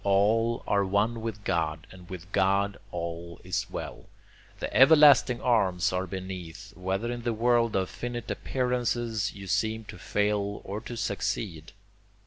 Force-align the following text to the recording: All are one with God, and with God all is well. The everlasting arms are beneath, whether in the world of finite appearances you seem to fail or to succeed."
All 0.03 0.63
are 0.67 0.83
one 0.83 1.21
with 1.21 1.43
God, 1.43 1.85
and 1.91 2.09
with 2.09 2.31
God 2.31 2.79
all 2.91 3.39
is 3.43 3.69
well. 3.69 4.05
The 4.59 4.75
everlasting 4.75 5.39
arms 5.41 5.93
are 5.93 6.07
beneath, 6.07 6.75
whether 6.75 7.11
in 7.11 7.21
the 7.21 7.33
world 7.33 7.75
of 7.75 7.87
finite 7.87 8.31
appearances 8.31 9.31
you 9.35 9.45
seem 9.45 9.85
to 9.85 9.99
fail 9.99 10.61
or 10.63 10.81
to 10.81 10.97
succeed." 10.97 11.73